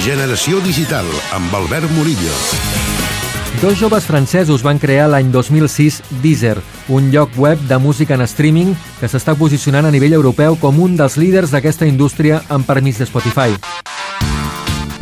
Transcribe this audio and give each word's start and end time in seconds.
Generació 0.00 0.62
Digital, 0.64 1.04
amb 1.36 1.52
Albert 1.52 1.90
Murillo. 1.92 2.32
Dos 3.60 3.76
joves 3.76 4.06
francesos 4.08 4.62
van 4.64 4.80
crear 4.80 5.10
l'any 5.12 5.28
2006 5.28 5.98
Deezer, 6.22 6.56
un 6.88 7.10
lloc 7.12 7.36
web 7.36 7.60
de 7.68 7.76
música 7.76 8.16
en 8.16 8.24
streaming 8.24 8.72
que 8.96 9.12
s'està 9.12 9.36
posicionant 9.36 9.84
a 9.84 9.92
nivell 9.92 10.16
europeu 10.16 10.56
com 10.56 10.80
un 10.80 10.96
dels 10.96 11.20
líders 11.20 11.52
d'aquesta 11.52 11.84
indústria 11.84 12.40
amb 12.48 12.64
permís 12.64 12.96
de 12.96 13.10
Spotify. 13.12 13.60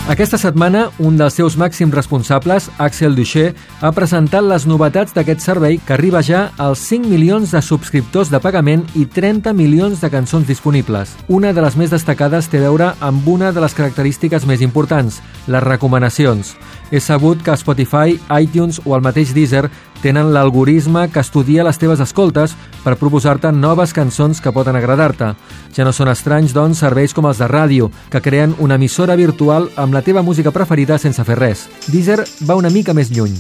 Aquesta 0.08 0.38
setmana, 0.40 0.86
un 1.04 1.18
dels 1.20 1.34
seus 1.36 1.58
màxims 1.60 1.92
responsables, 1.92 2.70
Axel 2.80 3.12
Duché, 3.12 3.50
ha 3.84 3.90
presentat 3.92 4.46
les 4.48 4.64
novetats 4.64 5.12
d'aquest 5.12 5.42
servei 5.44 5.76
que 5.84 5.92
arriba 5.92 6.22
ja 6.24 6.46
als 6.56 6.80
5 6.88 7.10
milions 7.10 7.52
de 7.52 7.60
subscriptors 7.60 8.30
de 8.32 8.40
pagament 8.40 8.86
i 8.96 9.04
30 9.04 9.52
milions 9.52 10.00
de 10.00 10.08
cançons 10.08 10.48
disponibles. 10.48 11.12
Una 11.28 11.52
de 11.52 11.60
les 11.60 11.76
més 11.76 11.92
destacades 11.92 12.48
té 12.48 12.56
a 12.56 12.70
veure 12.70 12.94
amb 13.04 13.28
una 13.28 13.52
de 13.52 13.60
les 13.60 13.76
característiques 13.76 14.48
més 14.48 14.64
importants, 14.64 15.20
les 15.44 15.66
recomanacions. 15.68 16.54
És 16.88 17.04
sabut 17.04 17.44
que 17.44 17.60
Spotify, 17.60 18.16
iTunes 18.40 18.80
o 18.86 18.96
el 18.96 19.04
mateix 19.04 19.36
Deezer 19.36 19.66
tenen 20.02 20.32
l'algoritme 20.32 21.08
que 21.12 21.20
estudia 21.20 21.64
les 21.66 21.78
teves 21.78 22.00
escoltes 22.00 22.54
per 22.84 22.96
proposar-te 23.00 23.50
noves 23.52 23.92
cançons 23.92 24.40
que 24.40 24.52
poden 24.52 24.76
agradar-te. 24.78 25.32
Ja 25.74 25.86
no 25.86 25.92
són 25.92 26.10
estranys, 26.12 26.54
doncs, 26.54 26.82
serveis 26.84 27.14
com 27.14 27.26
els 27.28 27.40
de 27.42 27.48
ràdio, 27.50 27.90
que 28.10 28.22
creen 28.22 28.54
una 28.58 28.78
emissora 28.78 29.16
virtual 29.18 29.70
amb 29.76 29.94
la 29.94 30.02
teva 30.02 30.22
música 30.22 30.54
preferida 30.54 30.98
sense 30.98 31.24
fer 31.24 31.38
res. 31.38 31.66
Deezer 31.88 32.22
va 32.48 32.56
una 32.58 32.70
mica 32.70 32.94
més 32.94 33.10
lluny. 33.10 33.34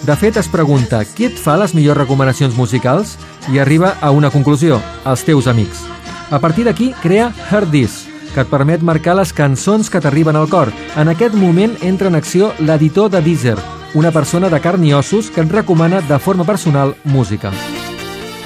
De 0.00 0.16
fet, 0.16 0.36
es 0.40 0.48
pregunta 0.48 1.04
qui 1.04 1.28
et 1.28 1.36
fa 1.38 1.58
les 1.60 1.74
millors 1.76 1.98
recomanacions 2.00 2.56
musicals 2.56 3.16
i 3.52 3.60
arriba 3.60 3.94
a 4.00 4.10
una 4.10 4.30
conclusió, 4.32 4.80
els 5.06 5.24
teus 5.24 5.46
amics. 5.46 5.84
A 6.30 6.38
partir 6.38 6.64
d'aquí, 6.66 6.92
crea 7.02 7.32
Heard 7.50 7.70
This, 7.70 8.06
que 8.34 8.42
et 8.42 8.50
permet 8.50 8.82
marcar 8.82 9.16
les 9.18 9.32
cançons 9.34 9.90
que 9.90 10.00
t'arriben 10.00 10.38
al 10.38 10.48
cor. 10.48 10.72
En 10.96 11.10
aquest 11.10 11.34
moment 11.34 11.76
entra 11.82 12.08
en 12.08 12.16
acció 12.18 12.54
l'editor 12.58 13.10
de 13.10 13.20
Deezer, 13.22 13.58
una 13.94 14.10
persona 14.10 14.48
de 14.48 14.60
carn 14.60 14.84
i 14.84 14.94
ossos 14.94 15.30
que 15.30 15.42
et 15.42 15.52
recomana 15.52 16.00
de 16.00 16.18
forma 16.18 16.44
personal 16.44 16.94
música. 17.04 17.50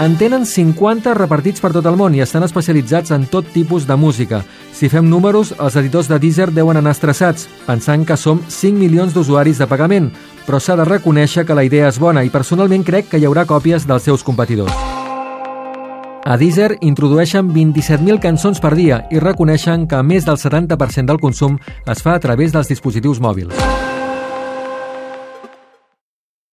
En 0.00 0.16
tenen 0.18 0.42
50 0.46 1.12
repartits 1.14 1.62
per 1.62 1.70
tot 1.70 1.86
el 1.86 1.94
món 1.94 2.16
i 2.16 2.22
estan 2.24 2.42
especialitzats 2.42 3.12
en 3.14 3.28
tot 3.30 3.46
tipus 3.54 3.86
de 3.86 3.94
música. 3.94 4.40
Si 4.74 4.88
fem 4.90 5.06
números, 5.06 5.52
els 5.54 5.76
editors 5.78 6.08
de 6.10 6.18
Deezer 6.18 6.48
deuen 6.50 6.80
anar 6.80 6.96
estressats, 6.96 7.46
pensant 7.66 8.02
que 8.06 8.16
som 8.16 8.40
5 8.48 8.74
milions 8.74 9.14
d'usuaris 9.14 9.60
de 9.62 9.68
pagament, 9.70 10.10
però 10.48 10.58
s'ha 10.58 10.74
de 10.74 10.88
reconèixer 10.88 11.46
que 11.46 11.54
la 11.54 11.62
idea 11.62 11.92
és 11.92 12.00
bona 12.02 12.24
i 12.24 12.32
personalment 12.34 12.82
crec 12.82 13.12
que 13.12 13.22
hi 13.22 13.28
haurà 13.28 13.46
còpies 13.46 13.86
dels 13.86 14.02
seus 14.02 14.26
competidors. 14.26 14.74
A 16.24 16.38
Deezer 16.40 16.78
introdueixen 16.80 17.52
27.000 17.52 18.18
cançons 18.18 18.58
per 18.58 18.74
dia 18.74 19.02
i 19.12 19.20
reconeixen 19.20 19.86
que 19.86 20.02
més 20.02 20.24
del 20.24 20.40
70% 20.40 21.06
del 21.06 21.20
consum 21.20 21.60
es 21.86 22.02
fa 22.02 22.16
a 22.16 22.20
través 22.20 22.50
dels 22.50 22.72
dispositius 22.72 23.20
mòbils. 23.20 23.73